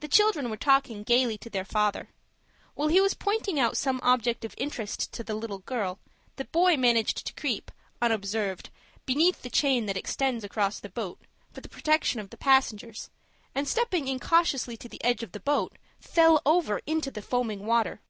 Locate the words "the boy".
6.36-6.76